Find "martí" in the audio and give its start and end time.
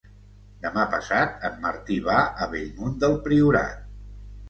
1.67-2.01